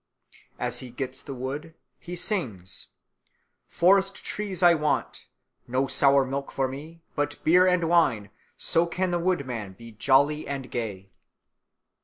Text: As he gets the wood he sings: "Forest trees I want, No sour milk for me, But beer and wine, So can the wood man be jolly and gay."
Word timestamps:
As 0.57 0.79
he 0.79 0.89
gets 0.89 1.21
the 1.21 1.35
wood 1.35 1.75
he 1.99 2.15
sings: 2.15 2.87
"Forest 3.67 4.15
trees 4.23 4.63
I 4.63 4.73
want, 4.73 5.27
No 5.67 5.85
sour 5.85 6.25
milk 6.25 6.51
for 6.51 6.67
me, 6.67 7.03
But 7.13 7.37
beer 7.43 7.67
and 7.67 7.87
wine, 7.87 8.31
So 8.57 8.87
can 8.87 9.11
the 9.11 9.19
wood 9.19 9.45
man 9.45 9.73
be 9.73 9.91
jolly 9.91 10.47
and 10.47 10.71
gay." 10.71 11.11